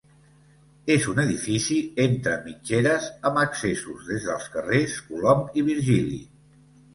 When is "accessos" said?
3.43-4.09